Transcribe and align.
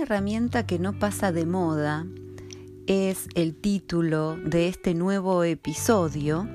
Herramienta 0.00 0.64
que 0.64 0.78
no 0.78 0.98
pasa 0.98 1.30
de 1.30 1.44
moda 1.44 2.06
es 2.86 3.28
el 3.34 3.54
título 3.54 4.36
de 4.36 4.66
este 4.66 4.94
nuevo 4.94 5.44
episodio. 5.44 6.48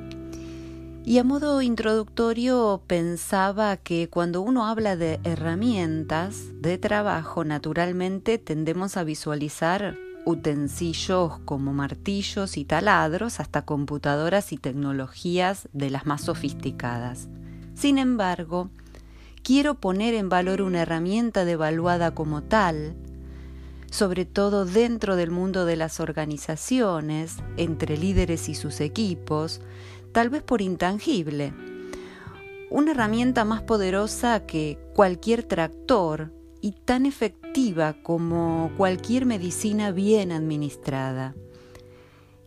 Y 1.04 1.20
a 1.20 1.24
modo 1.24 1.62
introductorio 1.62 2.82
pensaba 2.88 3.78
que 3.78 4.10
cuando 4.10 4.42
uno 4.42 4.66
habla 4.66 4.96
de 4.96 5.20
herramientas 5.24 6.60
de 6.60 6.80
trabajo, 6.80 7.46
naturalmente 7.46 8.40
tendemos 8.40 8.98
a 8.98 9.04
visualizar 9.04 9.96
utensilios 10.26 11.38
como 11.46 11.72
martillos 11.72 12.58
y 12.58 12.66
taladros 12.66 13.40
hasta 13.40 13.64
computadoras 13.64 14.54
y 14.54 14.58
tecnologías 14.58 15.70
de 15.72 15.92
las 15.92 16.08
más 16.08 16.22
sofisticadas. 16.22 17.28
Sin 17.76 18.00
embargo, 18.00 18.72
quiero 19.44 19.76
poner 19.76 20.16
en 20.16 20.30
valor 20.30 20.64
una 20.64 20.82
herramienta 20.82 21.46
devaluada 21.46 22.16
como 22.16 22.42
tal, 22.42 22.96
sobre 23.96 24.26
todo 24.26 24.66
dentro 24.66 25.16
del 25.16 25.32
mundo 25.32 25.64
de 25.64 25.78
las 25.78 26.02
organizaciones, 26.02 27.38
entre 27.56 27.98
líderes 27.98 28.50
y 28.50 28.54
sus 28.54 28.82
equipos, 28.82 29.62
tal 30.12 30.30
vez 30.30 30.44
por 30.44 30.62
intangible. 30.62 31.54
Una 32.70 32.92
herramienta 32.92 33.46
más 33.46 33.62
poderosa 33.62 34.46
que 34.46 34.78
cualquier 34.94 35.44
tractor 35.44 36.34
y 36.60 36.74
tan 36.74 37.06
efectiva 37.06 37.96
como 38.04 38.70
cualquier 38.76 39.26
medicina 39.26 39.92
bien 39.92 40.34
administrada. 40.34 41.34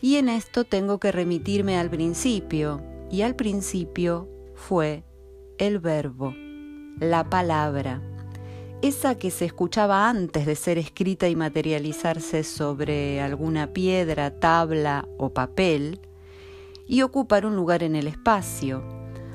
Y 0.02 0.16
en 0.16 0.28
esto 0.28 0.64
tengo 0.64 0.98
que 0.98 1.12
remitirme 1.12 1.78
al 1.78 1.88
principio, 1.88 2.82
y 3.10 3.22
al 3.22 3.36
principio 3.36 4.28
fue 4.54 5.02
el 5.56 5.78
verbo, 5.78 6.34
la 7.00 7.30
palabra 7.30 8.02
esa 8.80 9.16
que 9.16 9.32
se 9.32 9.44
escuchaba 9.44 10.08
antes 10.08 10.46
de 10.46 10.54
ser 10.54 10.78
escrita 10.78 11.28
y 11.28 11.34
materializarse 11.34 12.44
sobre 12.44 13.20
alguna 13.20 13.72
piedra, 13.72 14.38
tabla 14.38 15.08
o 15.18 15.30
papel, 15.30 16.00
y 16.86 17.02
ocupar 17.02 17.44
un 17.44 17.56
lugar 17.56 17.82
en 17.82 17.96
el 17.96 18.06
espacio, 18.06 18.82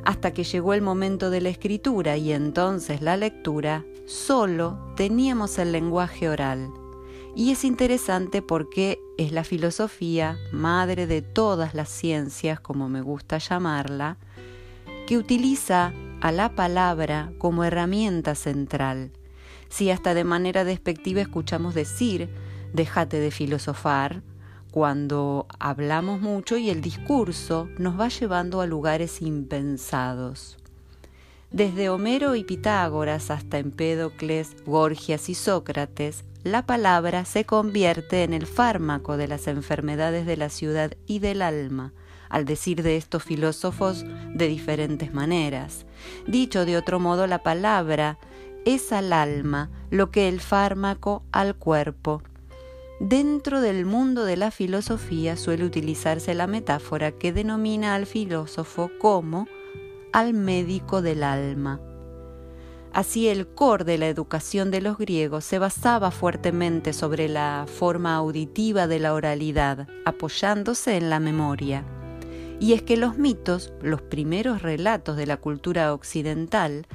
hasta 0.05 0.31
que 0.31 0.43
llegó 0.45 0.73
el 0.73 0.81
momento 0.81 1.29
de 1.29 1.41
la 1.41 1.49
escritura 1.49 2.15
y 2.17 2.31
entonces 2.31 3.01
la 3.01 3.17
lectura, 3.17 3.85
solo 4.05 4.79
teníamos 4.95 5.59
el 5.59 5.71
lenguaje 5.71 6.29
oral. 6.29 6.69
Y 7.35 7.51
es 7.51 7.63
interesante 7.63 8.41
porque 8.41 8.99
es 9.17 9.31
la 9.31 9.43
filosofía, 9.43 10.37
madre 10.51 11.05
de 11.05 11.21
todas 11.21 11.73
las 11.73 11.89
ciencias, 11.89 12.59
como 12.59 12.89
me 12.89 13.01
gusta 13.01 13.39
llamarla, 13.39 14.17
que 15.05 15.17
utiliza 15.17 15.93
a 16.21 16.31
la 16.31 16.55
palabra 16.55 17.33
como 17.37 17.65
herramienta 17.65 18.35
central 18.35 19.11
si 19.73 19.89
hasta 19.89 20.13
de 20.13 20.23
manera 20.23 20.65
despectiva 20.65 21.19
escuchamos 21.19 21.73
decir, 21.73 22.29
déjate 22.73 23.19
de 23.19 23.31
filosofar, 23.31 24.21
cuando 24.69 25.47
hablamos 25.57 26.21
mucho 26.21 26.57
y 26.57 26.69
el 26.69 26.79
discurso 26.79 27.67
nos 27.79 27.99
va 27.99 28.09
llevando 28.09 28.61
a 28.61 28.67
lugares 28.67 29.19
impensados. 29.23 30.59
Desde 31.49 31.89
Homero 31.89 32.35
y 32.35 32.43
Pitágoras 32.43 33.31
hasta 33.31 33.57
Empédocles, 33.57 34.55
Gorgias 34.63 35.27
y 35.29 35.33
Sócrates, 35.33 36.23
la 36.43 36.67
palabra 36.67 37.25
se 37.25 37.45
convierte 37.45 38.21
en 38.21 38.33
el 38.33 38.45
fármaco 38.45 39.17
de 39.17 39.27
las 39.27 39.47
enfermedades 39.47 40.27
de 40.27 40.37
la 40.37 40.49
ciudad 40.49 40.93
y 41.07 41.17
del 41.17 41.41
alma, 41.41 41.93
al 42.29 42.45
decir 42.45 42.83
de 42.83 42.95
estos 42.95 43.23
filósofos 43.23 44.05
de 44.35 44.47
diferentes 44.47 45.15
maneras. 45.15 45.87
Dicho 46.27 46.63
de 46.63 46.77
otro 46.77 46.99
modo, 46.99 47.25
la 47.25 47.41
palabra 47.41 48.19
es 48.65 48.91
al 48.91 49.13
alma 49.13 49.69
lo 49.89 50.11
que 50.11 50.27
el 50.29 50.39
fármaco 50.39 51.23
al 51.31 51.55
cuerpo. 51.55 52.21
Dentro 52.99 53.59
del 53.59 53.85
mundo 53.85 54.23
de 54.23 54.37
la 54.37 54.51
filosofía 54.51 55.35
suele 55.35 55.65
utilizarse 55.65 56.33
la 56.33 56.47
metáfora 56.47 57.11
que 57.11 57.33
denomina 57.33 57.95
al 57.95 58.05
filósofo 58.05 58.89
como 58.99 59.47
al 60.13 60.33
médico 60.33 61.01
del 61.01 61.23
alma. 61.23 61.81
Así 62.93 63.27
el 63.27 63.47
core 63.47 63.83
de 63.83 63.97
la 63.97 64.07
educación 64.07 64.69
de 64.69 64.79
los 64.79 64.99
griegos 64.99 65.43
se 65.43 65.57
basaba 65.57 66.11
fuertemente 66.11 66.93
sobre 66.93 67.27
la 67.27 67.65
forma 67.67 68.15
auditiva 68.15 68.85
de 68.85 68.99
la 68.99 69.13
oralidad, 69.13 69.87
apoyándose 70.05 70.95
en 70.95 71.09
la 71.09 71.19
memoria. 71.19 71.83
Y 72.59 72.73
es 72.73 72.83
que 72.83 72.95
los 72.95 73.17
mitos, 73.17 73.73
los 73.81 74.03
primeros 74.03 74.61
relatos 74.61 75.17
de 75.17 75.25
la 75.25 75.37
cultura 75.37 75.91
occidental, 75.91 76.85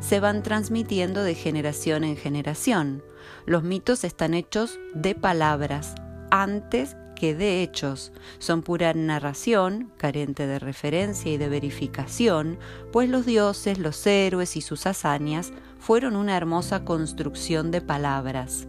se 0.00 0.20
van 0.20 0.42
transmitiendo 0.42 1.22
de 1.22 1.34
generación 1.34 2.04
en 2.04 2.16
generación. 2.16 3.02
Los 3.46 3.62
mitos 3.62 4.04
están 4.04 4.34
hechos 4.34 4.78
de 4.94 5.14
palabras 5.14 5.94
antes 6.30 6.96
que 7.16 7.34
de 7.34 7.62
hechos. 7.62 8.12
Son 8.38 8.62
pura 8.62 8.94
narración, 8.94 9.90
carente 9.96 10.46
de 10.46 10.58
referencia 10.58 11.32
y 11.32 11.36
de 11.36 11.48
verificación, 11.48 12.58
pues 12.92 13.08
los 13.08 13.26
dioses, 13.26 13.78
los 13.78 14.06
héroes 14.06 14.56
y 14.56 14.60
sus 14.60 14.86
hazañas 14.86 15.52
fueron 15.80 16.14
una 16.16 16.36
hermosa 16.36 16.84
construcción 16.84 17.70
de 17.70 17.80
palabras. 17.80 18.68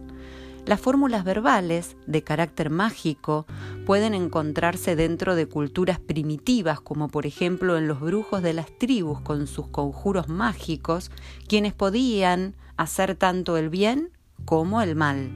Las 0.66 0.80
fórmulas 0.80 1.24
verbales, 1.24 1.96
de 2.06 2.22
carácter 2.22 2.70
mágico, 2.70 3.46
pueden 3.86 4.14
encontrarse 4.14 4.94
dentro 4.94 5.34
de 5.34 5.46
culturas 5.46 5.98
primitivas, 5.98 6.80
como 6.80 7.08
por 7.08 7.26
ejemplo 7.26 7.78
en 7.78 7.88
los 7.88 8.00
brujos 8.00 8.42
de 8.42 8.52
las 8.52 8.78
tribus 8.78 9.20
con 9.20 9.46
sus 9.46 9.68
conjuros 9.68 10.28
mágicos, 10.28 11.10
quienes 11.48 11.72
podían 11.72 12.56
hacer 12.76 13.14
tanto 13.14 13.56
el 13.56 13.70
bien 13.70 14.10
como 14.44 14.82
el 14.82 14.96
mal. 14.96 15.30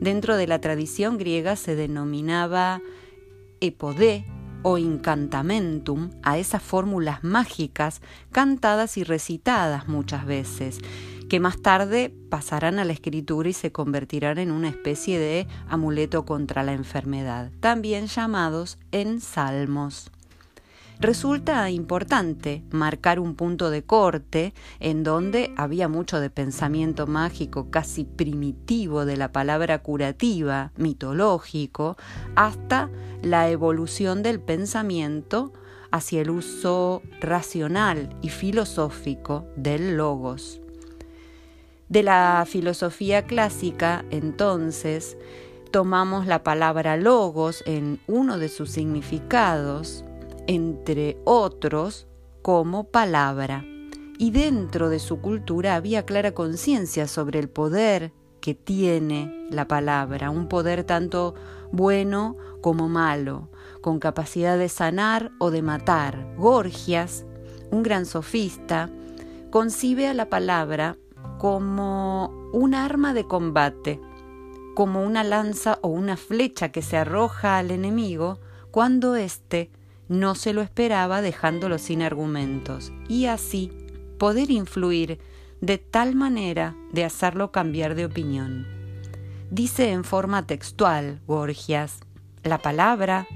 Dentro 0.00 0.36
de 0.36 0.46
la 0.46 0.60
tradición 0.60 1.18
griega 1.18 1.56
se 1.56 1.76
denominaba 1.76 2.80
epodé 3.60 4.24
o 4.62 4.78
incantamentum 4.78 6.10
a 6.22 6.38
esas 6.38 6.62
fórmulas 6.62 7.22
mágicas 7.24 8.00
cantadas 8.30 8.96
y 8.96 9.04
recitadas 9.04 9.88
muchas 9.88 10.24
veces 10.24 10.78
que 11.32 11.40
más 11.40 11.62
tarde 11.62 12.14
pasarán 12.28 12.78
a 12.78 12.84
la 12.84 12.92
escritura 12.92 13.48
y 13.48 13.54
se 13.54 13.72
convertirán 13.72 14.36
en 14.36 14.50
una 14.50 14.68
especie 14.68 15.18
de 15.18 15.46
amuleto 15.66 16.26
contra 16.26 16.62
la 16.62 16.74
enfermedad, 16.74 17.50
también 17.60 18.06
llamados 18.06 18.78
en 18.90 19.18
salmos. 19.18 20.10
Resulta 21.00 21.70
importante 21.70 22.62
marcar 22.70 23.18
un 23.18 23.34
punto 23.34 23.70
de 23.70 23.82
corte 23.82 24.52
en 24.78 25.04
donde 25.04 25.54
había 25.56 25.88
mucho 25.88 26.20
de 26.20 26.28
pensamiento 26.28 27.06
mágico 27.06 27.70
casi 27.70 28.04
primitivo 28.04 29.06
de 29.06 29.16
la 29.16 29.32
palabra 29.32 29.78
curativa, 29.78 30.70
mitológico, 30.76 31.96
hasta 32.36 32.90
la 33.22 33.48
evolución 33.48 34.22
del 34.22 34.38
pensamiento 34.38 35.54
hacia 35.90 36.20
el 36.20 36.28
uso 36.28 37.00
racional 37.22 38.14
y 38.20 38.28
filosófico 38.28 39.46
del 39.56 39.96
logos. 39.96 40.61
De 41.92 42.02
la 42.02 42.46
filosofía 42.48 43.26
clásica, 43.26 44.06
entonces, 44.08 45.18
tomamos 45.70 46.26
la 46.26 46.42
palabra 46.42 46.96
logos 46.96 47.62
en 47.66 48.00
uno 48.06 48.38
de 48.38 48.48
sus 48.48 48.70
significados, 48.70 50.02
entre 50.46 51.18
otros, 51.26 52.06
como 52.40 52.84
palabra. 52.84 53.66
Y 54.16 54.30
dentro 54.30 54.88
de 54.88 55.00
su 55.00 55.20
cultura 55.20 55.74
había 55.74 56.06
clara 56.06 56.32
conciencia 56.32 57.06
sobre 57.06 57.40
el 57.40 57.50
poder 57.50 58.14
que 58.40 58.54
tiene 58.54 59.46
la 59.50 59.68
palabra, 59.68 60.30
un 60.30 60.48
poder 60.48 60.84
tanto 60.84 61.34
bueno 61.72 62.38
como 62.62 62.88
malo, 62.88 63.50
con 63.82 63.98
capacidad 63.98 64.56
de 64.56 64.70
sanar 64.70 65.30
o 65.38 65.50
de 65.50 65.60
matar. 65.60 66.36
Gorgias, 66.38 67.26
un 67.70 67.82
gran 67.82 68.06
sofista, 68.06 68.88
concibe 69.50 70.08
a 70.08 70.14
la 70.14 70.30
palabra 70.30 70.96
como 71.38 72.26
un 72.52 72.74
arma 72.74 73.14
de 73.14 73.26
combate, 73.26 74.00
como 74.74 75.02
una 75.04 75.24
lanza 75.24 75.78
o 75.82 75.88
una 75.88 76.16
flecha 76.16 76.70
que 76.70 76.82
se 76.82 76.96
arroja 76.96 77.58
al 77.58 77.70
enemigo 77.70 78.38
cuando 78.70 79.16
éste 79.16 79.70
no 80.08 80.34
se 80.34 80.52
lo 80.52 80.62
esperaba 80.62 81.22
dejándolo 81.22 81.78
sin 81.78 82.02
argumentos, 82.02 82.92
y 83.08 83.26
así 83.26 83.72
poder 84.18 84.50
influir 84.50 85.18
de 85.60 85.78
tal 85.78 86.14
manera 86.14 86.76
de 86.92 87.04
hacerlo 87.04 87.52
cambiar 87.52 87.94
de 87.94 88.04
opinión. 88.04 88.66
Dice 89.50 89.90
en 89.90 90.04
forma 90.04 90.46
textual 90.46 91.20
Gorgias, 91.26 92.00
la 92.42 92.58
palabra 92.58 93.26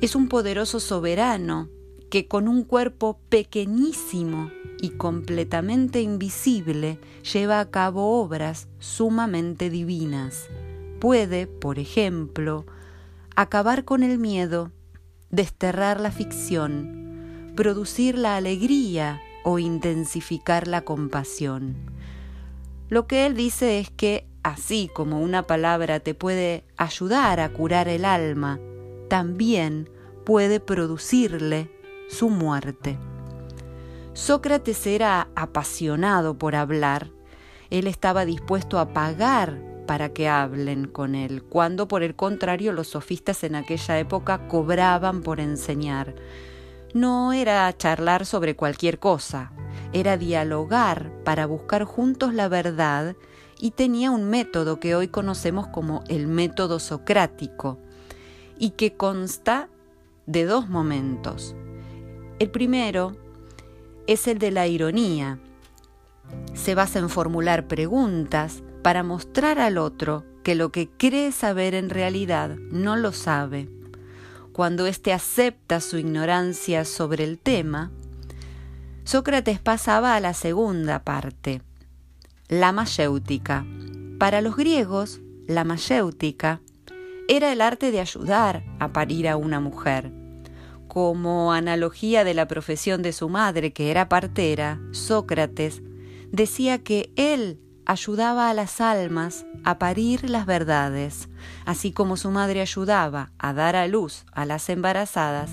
es 0.00 0.14
un 0.14 0.28
poderoso 0.28 0.80
soberano 0.80 1.68
que 2.10 2.26
con 2.26 2.48
un 2.48 2.64
cuerpo 2.64 3.20
pequeñísimo 3.28 4.50
y 4.82 4.90
completamente 4.90 6.00
invisible 6.02 6.98
lleva 7.32 7.60
a 7.60 7.70
cabo 7.70 8.20
obras 8.20 8.68
sumamente 8.80 9.70
divinas. 9.70 10.48
Puede, 11.00 11.46
por 11.46 11.78
ejemplo, 11.78 12.66
acabar 13.36 13.84
con 13.84 14.02
el 14.02 14.18
miedo, 14.18 14.72
desterrar 15.30 16.00
la 16.00 16.10
ficción, 16.10 17.52
producir 17.54 18.18
la 18.18 18.36
alegría 18.36 19.20
o 19.44 19.58
intensificar 19.58 20.66
la 20.66 20.82
compasión. 20.82 21.76
Lo 22.88 23.06
que 23.06 23.26
él 23.26 23.36
dice 23.36 23.78
es 23.78 23.88
que 23.88 24.26
así 24.42 24.90
como 24.92 25.20
una 25.20 25.44
palabra 25.44 26.00
te 26.00 26.14
puede 26.14 26.64
ayudar 26.76 27.38
a 27.38 27.50
curar 27.50 27.88
el 27.88 28.04
alma, 28.04 28.58
también 29.08 29.88
puede 30.24 30.58
producirle 30.58 31.70
su 32.10 32.28
muerte. 32.28 32.98
Sócrates 34.14 34.86
era 34.86 35.28
apasionado 35.36 36.36
por 36.36 36.56
hablar. 36.56 37.10
Él 37.70 37.86
estaba 37.86 38.24
dispuesto 38.24 38.78
a 38.80 38.92
pagar 38.92 39.62
para 39.86 40.12
que 40.12 40.28
hablen 40.28 40.86
con 40.86 41.14
él, 41.14 41.44
cuando 41.44 41.86
por 41.88 42.02
el 42.02 42.16
contrario 42.16 42.72
los 42.72 42.88
sofistas 42.88 43.44
en 43.44 43.54
aquella 43.54 43.98
época 43.98 44.48
cobraban 44.48 45.22
por 45.22 45.40
enseñar. 45.40 46.14
No 46.94 47.32
era 47.32 47.72
charlar 47.76 48.26
sobre 48.26 48.56
cualquier 48.56 48.98
cosa, 48.98 49.52
era 49.92 50.16
dialogar 50.16 51.12
para 51.24 51.46
buscar 51.46 51.84
juntos 51.84 52.34
la 52.34 52.48
verdad 52.48 53.14
y 53.60 53.70
tenía 53.70 54.10
un 54.10 54.28
método 54.28 54.80
que 54.80 54.96
hoy 54.96 55.08
conocemos 55.08 55.68
como 55.68 56.02
el 56.08 56.26
método 56.26 56.80
socrático 56.80 57.78
y 58.58 58.70
que 58.70 58.94
consta 58.96 59.68
de 60.26 60.44
dos 60.44 60.68
momentos. 60.68 61.54
El 62.40 62.50
primero 62.50 63.18
es 64.06 64.26
el 64.26 64.38
de 64.38 64.50
la 64.50 64.66
ironía. 64.66 65.38
Se 66.54 66.74
basa 66.74 66.98
en 66.98 67.10
formular 67.10 67.68
preguntas 67.68 68.62
para 68.82 69.02
mostrar 69.02 69.58
al 69.58 69.76
otro 69.76 70.24
que 70.42 70.54
lo 70.54 70.72
que 70.72 70.88
cree 70.88 71.32
saber 71.32 71.74
en 71.74 71.90
realidad 71.90 72.56
no 72.56 72.96
lo 72.96 73.12
sabe. 73.12 73.68
Cuando 74.54 74.86
éste 74.86 75.12
acepta 75.12 75.82
su 75.82 75.98
ignorancia 75.98 76.86
sobre 76.86 77.24
el 77.24 77.38
tema, 77.38 77.90
Sócrates 79.04 79.58
pasaba 79.58 80.14
a 80.14 80.20
la 80.20 80.32
segunda 80.32 81.04
parte, 81.04 81.60
la 82.48 82.72
mayéutica. 82.72 83.66
Para 84.18 84.40
los 84.40 84.56
griegos, 84.56 85.20
la 85.46 85.64
mayéutica 85.64 86.62
era 87.28 87.52
el 87.52 87.60
arte 87.60 87.90
de 87.90 88.00
ayudar 88.00 88.64
a 88.78 88.94
parir 88.94 89.28
a 89.28 89.36
una 89.36 89.60
mujer. 89.60 90.19
Como 90.90 91.52
analogía 91.52 92.24
de 92.24 92.34
la 92.34 92.48
profesión 92.48 93.00
de 93.00 93.12
su 93.12 93.28
madre, 93.28 93.72
que 93.72 93.92
era 93.92 94.08
partera, 94.08 94.80
Sócrates 94.90 95.82
decía 96.32 96.82
que 96.82 97.12
él 97.14 97.60
ayudaba 97.86 98.50
a 98.50 98.54
las 98.54 98.80
almas 98.80 99.46
a 99.62 99.78
parir 99.78 100.28
las 100.28 100.46
verdades, 100.46 101.28
así 101.64 101.92
como 101.92 102.16
su 102.16 102.32
madre 102.32 102.60
ayudaba 102.60 103.30
a 103.38 103.52
dar 103.52 103.76
a 103.76 103.86
luz 103.86 104.24
a 104.32 104.44
las 104.46 104.68
embarazadas. 104.68 105.52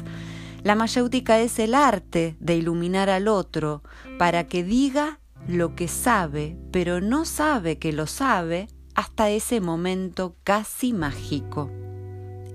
La 0.63 0.73
mayéutica 0.73 1.39
es 1.39 1.59
el 1.59 1.75
arte 1.75 2.35
de 2.39 2.55
iluminar 2.55 3.11
al 3.11 3.27
otro 3.27 3.83
para 4.17 4.47
que 4.47 4.63
diga 4.63 5.19
lo 5.47 5.75
que 5.75 5.87
sabe, 5.87 6.57
pero 6.71 6.99
no 6.99 7.25
sabe 7.25 7.77
que 7.77 7.93
lo 7.93 8.07
sabe 8.07 8.69
hasta 8.95 9.29
ese 9.29 9.61
momento 9.61 10.35
casi 10.43 10.93
mágico. 10.93 11.69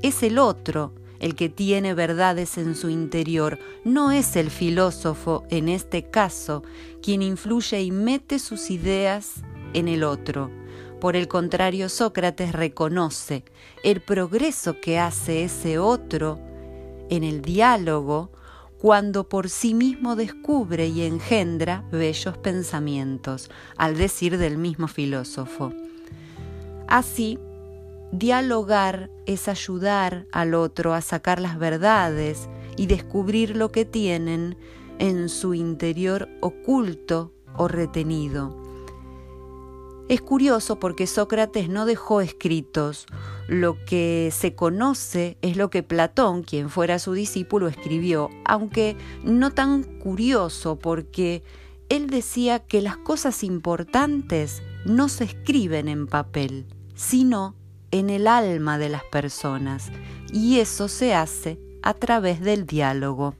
Es 0.02 0.25
el 0.25 0.40
otro 0.40 0.96
el 1.23 1.37
que 1.37 1.49
tiene 1.49 1.95
verdades 1.95 2.59
en 2.59 2.75
su 2.75 2.91
interior, 2.91 3.59
no 3.85 4.11
es 4.11 4.35
el 4.35 4.51
filósofo, 4.51 5.45
en 5.51 5.69
este 5.69 6.11
caso, 6.11 6.65
quien 7.01 7.23
influye 7.23 7.81
y 7.81 7.93
mete 7.93 8.41
sus 8.41 8.71
ideas 8.71 9.43
en 9.73 9.87
el 9.87 10.03
otro. 10.03 10.51
Por 11.01 11.15
el 11.15 11.29
contrario, 11.29 11.89
Sócrates 11.89 12.53
reconoce 12.53 13.45
el 13.85 14.03
progreso 14.03 14.81
que 14.81 14.99
hace 14.99 15.45
ese 15.45 15.79
otro 15.79 16.41
en 17.09 17.23
el 17.23 17.41
diálogo 17.41 18.33
cuando 18.79 19.29
por 19.29 19.49
sí 19.49 19.75
mismo 19.75 20.17
descubre 20.17 20.89
y 20.89 21.03
engendra 21.03 21.85
bellos 21.93 22.37
pensamientos, 22.39 23.49
al 23.77 23.97
decir 23.97 24.39
del 24.39 24.59
mismo 24.59 24.89
filósofo. 24.89 25.73
Así, 26.89 27.39
dialogar 28.12 29.11
es 29.26 29.49
ayudar 29.49 30.26
al 30.32 30.55
otro 30.55 30.94
a 30.94 31.00
sacar 31.00 31.41
las 31.41 31.59
verdades 31.59 32.49
y 32.76 32.87
descubrir 32.87 33.56
lo 33.56 33.73
que 33.73 33.85
tienen 33.85 34.56
en 34.99 35.29
su 35.29 35.55
interior 35.55 36.29
oculto 36.41 37.32
o 37.56 37.69
retenido. 37.69 38.62
Es 40.09 40.20
curioso 40.20 40.79
porque 40.79 41.06
Sócrates 41.06 41.70
no 41.70 41.87
dejó 41.87 42.20
escritos. 42.20 43.06
Lo 43.49 43.82
que 43.87 44.31
se 44.32 44.55
conoce 44.55 45.38
es 45.41 45.56
lo 45.56 45.70
que 45.70 45.82
Platón, 45.82 46.43
quien 46.43 46.69
fuera 46.69 46.99
su 46.99 47.12
discípulo, 47.14 47.67
escribió, 47.67 48.29
aunque 48.44 48.97
no 49.25 49.53
tan 49.53 49.85
curioso 49.85 50.79
porque 50.79 51.43
él 51.88 52.09
decía 52.09 52.59
que 52.59 52.82
las 52.82 52.99
cosas 52.99 53.43
importantes 53.43 54.62
no 54.85 55.09
se 55.09 55.25
escriben 55.25 55.88
en 55.88 56.06
papel, 56.06 56.67
sino 56.94 57.55
en 57.93 58.11
el 58.11 58.27
alma 58.27 58.79
de 58.79 58.89
las 58.89 59.05
personas, 59.05 59.93
y 60.33 60.59
eso 60.59 60.89
se 60.89 61.15
hace 61.15 61.59
a 61.83 61.94
través 61.94 62.41
del 62.41 62.67
diálogo. 62.67 63.35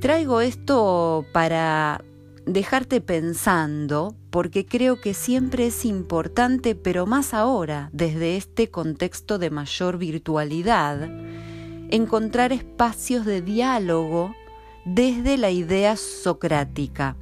Traigo 0.00 0.40
esto 0.40 1.24
para 1.32 2.04
dejarte 2.44 3.00
pensando, 3.00 4.14
porque 4.30 4.66
creo 4.66 5.00
que 5.00 5.14
siempre 5.14 5.66
es 5.68 5.84
importante, 5.84 6.74
pero 6.74 7.06
más 7.06 7.32
ahora, 7.32 7.90
desde 7.92 8.36
este 8.36 8.70
contexto 8.70 9.38
de 9.38 9.50
mayor 9.50 9.96
virtualidad, 9.98 11.08
encontrar 11.90 12.52
espacios 12.52 13.24
de 13.24 13.40
diálogo 13.42 14.34
desde 14.84 15.36
la 15.36 15.50
idea 15.50 15.96
socrática, 15.96 17.16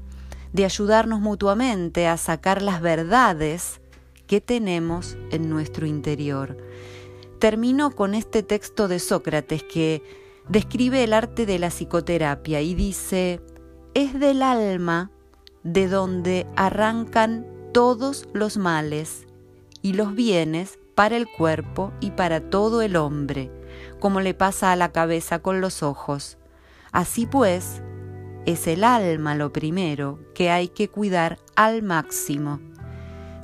de 0.53 0.65
ayudarnos 0.65 1.21
mutuamente 1.21 2.07
a 2.07 2.17
sacar 2.17 2.61
las 2.61 2.81
verdades 2.81 3.81
que 4.27 4.41
tenemos 4.41 5.17
en 5.31 5.51
nuestro 5.51 5.87
interior. 5.87 6.57
Termino 7.39 7.91
con 7.91 8.15
este 8.15 8.43
texto 8.43 8.89
de 8.89 8.99
Sócrates 8.99 9.63
que 9.63 10.03
describe 10.49 11.05
el 11.05 11.13
arte 11.13 11.47
de 11.47 11.59
la 11.59 11.71
psicoterapia 11.71 12.61
y 12.61 12.75
dice, 12.75 13.41
es 13.95 14.19
del 14.19 14.43
alma 14.43 15.11
de 15.63 15.89
donde 15.89 16.47
arrancan 16.57 17.47
todos 17.73 18.29
los 18.33 18.57
males 18.57 19.27
y 19.83 19.95
los 19.95 20.15
bienes 20.15 20.79
para 20.95 21.17
el 21.17 21.27
cuerpo 21.29 21.93
y 22.01 22.13
para 22.13 22.51
todo 22.51 22.83
el 22.83 22.97
hombre, 22.97 23.51
como 23.99 24.21
le 24.21 24.35
pasa 24.35 24.73
a 24.73 24.77
la 24.77 24.93
cabeza 24.93 25.41
con 25.41 25.61
los 25.61 25.83
ojos. 25.83 26.39
Así 26.93 27.27
pues, 27.27 27.83
es 28.47 28.67
el 28.67 28.85
alma 28.85 29.35
lo 29.35 29.53
primero 29.53 30.21
que 30.35 30.51
hay 30.51 30.69
que 30.69 30.89
cuidar 30.89 31.39
al 31.57 31.83
máximo 31.83 32.61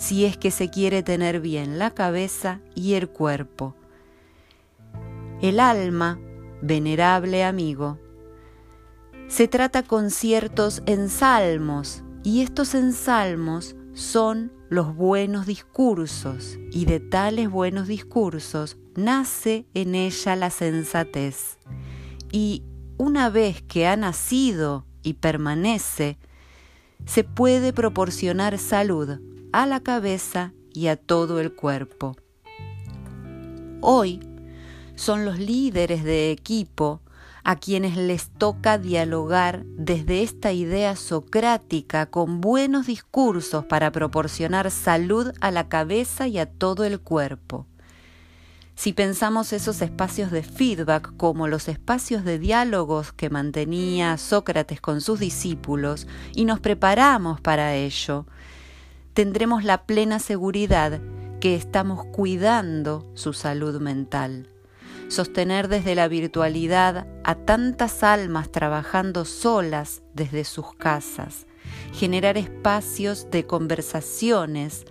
si 0.01 0.25
es 0.25 0.39
que 0.39 0.51
se 0.51 0.71
quiere 0.71 1.03
tener 1.03 1.41
bien 1.41 1.79
la 1.79 1.91
cabeza 1.91 2.61
y 2.75 2.95
el 2.95 3.11
cuerpo. 3.11 3.77
El 5.43 5.61
alma, 5.61 6.19
venerable 6.63 7.45
amigo, 7.45 7.99
se 9.29 9.47
trata 9.47 9.83
con 9.83 10.11
ciertos 10.11 10.83
ensalmos 10.87 12.03
y 12.25 12.41
estos 12.41 12.75
ensalmos 12.75 13.77
son 13.93 14.51
los 14.71 14.97
buenos 14.97 15.45
discursos 15.45 16.59
y 16.73 16.87
de 16.87 16.99
tales 16.99 17.51
buenos 17.51 17.87
discursos 17.87 18.79
nace 18.97 19.67
en 19.75 19.95
ella 19.95 20.35
la 20.35 20.49
sensatez. 20.49 21.59
Y 22.33 22.65
una 22.97 23.29
vez 23.29 23.61
que 23.61 23.87
ha 23.87 23.97
nacido 23.97 24.87
y 25.03 25.15
permanece, 25.15 26.19
se 27.05 27.23
puede 27.23 27.75
proporcionar 27.75 28.57
salud 28.57 29.21
a 29.53 29.67
la 29.67 29.81
cabeza 29.81 30.53
y 30.73 30.87
a 30.87 30.97
todo 30.97 31.41
el 31.41 31.53
cuerpo. 31.53 32.17
Hoy 33.81 34.21
son 34.95 35.25
los 35.25 35.39
líderes 35.39 36.05
de 36.05 36.31
equipo 36.31 37.01
a 37.43 37.57
quienes 37.57 37.97
les 37.97 38.29
toca 38.31 38.79
dialogar 38.79 39.65
desde 39.65 40.23
esta 40.23 40.53
idea 40.53 40.95
socrática 40.95 42.07
con 42.07 42.41
buenos 42.41 42.87
discursos 42.87 43.65
para 43.65 43.91
proporcionar 43.91 44.71
salud 44.71 45.33
a 45.41 45.51
la 45.51 45.69
cabeza 45.69 46.29
y 46.29 46.39
a 46.39 46.47
todo 46.47 46.85
el 46.85 47.01
cuerpo. 47.01 47.67
Si 48.75 48.93
pensamos 48.95 49.53
esos 49.53 49.83
espacios 49.83 50.31
de 50.31 50.43
feedback 50.43 51.15
como 51.17 51.49
los 51.49 51.69
espacios 51.69 52.25
de 52.25 52.39
diálogos 52.39 53.13
que 53.13 53.29
mantenía 53.29 54.17
Sócrates 54.17 54.81
con 54.81 55.01
sus 55.03 55.21
discípulos 55.21 56.07
y 56.35 56.47
nos 56.47 56.61
preparamos 56.61 57.41
para 57.43 57.75
ello, 57.75 58.27
tendremos 59.21 59.65
la 59.65 59.85
plena 59.85 60.19
seguridad 60.19 60.99
que 61.43 61.55
estamos 61.55 62.07
cuidando 62.07 63.07
su 63.13 63.35
salud 63.35 63.79
mental. 63.79 64.49
Sostener 65.09 65.69
desde 65.69 65.95
la 65.95 66.09
virtualidad 66.09 67.07
a 67.23 67.35
tantas 67.35 68.03
almas 68.03 68.51
trabajando 68.51 69.27
solas 69.27 70.01
desde 70.15 70.45
sus 70.45 70.73
casas, 70.75 71.47
generar 71.93 72.39
espacios 72.39 73.31
de 73.31 73.45
conversaciones, 73.45 74.87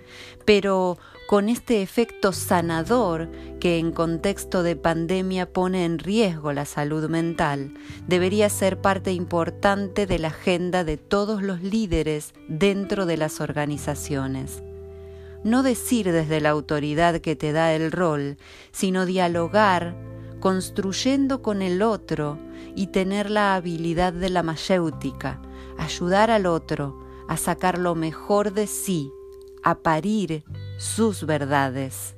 pero 0.46 1.00
con 1.30 1.48
este 1.48 1.84
efecto 1.84 2.34
sanador 2.34 3.30
que 3.60 3.78
en 3.78 3.92
contexto 3.92 4.64
de 4.64 4.76
pandemia 4.76 5.54
pone 5.54 5.86
en 5.86 6.00
riesgo 6.00 6.54
la 6.54 6.66
salud 6.66 7.08
mental, 7.08 7.76
debería 8.08 8.50
ser 8.50 8.82
parte 8.82 9.12
importante 9.12 10.08
de 10.08 10.18
la 10.18 10.30
agenda 10.30 10.84
de 10.84 10.98
todos 10.98 11.44
los 11.44 11.62
líderes 11.62 12.34
dentro 12.48 13.06
de 13.06 13.18
las 13.18 13.42
organizaciones. 13.42 14.64
no 15.44 15.62
decir 15.62 16.12
desde 16.12 16.42
la 16.42 16.50
autoridad 16.50 17.22
que 17.22 17.36
te 17.36 17.52
da 17.52 17.76
el 17.76 17.92
rol, 17.92 18.38
sino 18.72 19.06
dialogar, 19.06 19.96
construyendo 20.40 21.44
con 21.44 21.62
el 21.62 21.84
otro 21.84 22.40
y 22.76 22.88
tener 22.88 23.30
la 23.30 23.54
habilidad 23.54 24.14
de 24.14 24.32
la 24.32 24.42
mayéutica, 24.42 25.40
ayudar 25.78 26.32
al 26.32 26.48
otro 26.48 27.00
a 27.28 27.38
sacar 27.38 27.78
lo 27.78 27.94
mejor 27.94 28.52
de 28.52 28.66
sí, 28.66 29.12
a 29.62 29.76
parir 29.76 30.44
sus 30.80 31.26
verdades. 31.26 32.16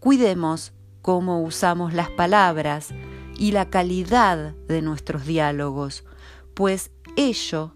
Cuidemos 0.00 0.72
cómo 1.02 1.42
usamos 1.42 1.92
las 1.92 2.08
palabras 2.10 2.88
y 3.38 3.52
la 3.52 3.68
calidad 3.68 4.54
de 4.66 4.82
nuestros 4.82 5.26
diálogos, 5.26 6.04
pues 6.54 6.90
ello 7.16 7.74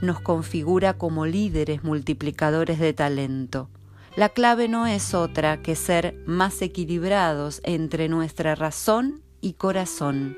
nos 0.00 0.20
configura 0.20 0.94
como 0.94 1.26
líderes 1.26 1.84
multiplicadores 1.84 2.78
de 2.78 2.94
talento. 2.94 3.68
La 4.16 4.30
clave 4.30 4.68
no 4.68 4.86
es 4.86 5.12
otra 5.12 5.60
que 5.60 5.74
ser 5.76 6.16
más 6.26 6.62
equilibrados 6.62 7.60
entre 7.64 8.08
nuestra 8.08 8.54
razón 8.54 9.22
y 9.40 9.54
corazón. 9.54 10.36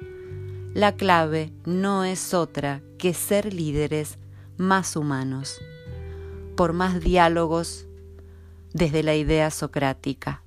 La 0.74 0.96
clave 0.96 1.52
no 1.64 2.04
es 2.04 2.34
otra 2.34 2.82
que 2.98 3.14
ser 3.14 3.54
líderes 3.54 4.18
más 4.56 4.96
humanos, 4.96 5.60
por 6.56 6.72
más 6.72 7.00
diálogos 7.00 7.85
desde 8.76 9.02
la 9.02 9.14
idea 9.14 9.50
socrática. 9.50 10.42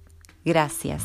Gracias. 0.46 1.04